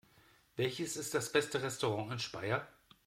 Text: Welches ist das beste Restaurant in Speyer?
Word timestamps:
Welches 0.55 0.97
ist 0.97 1.13
das 1.13 1.31
beste 1.31 1.61
Restaurant 1.61 2.11
in 2.11 2.17
Speyer? 2.17 2.67